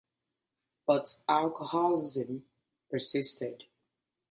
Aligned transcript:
But 0.87 1.21
alcoholism 1.29 2.47
persisted. 2.89 3.65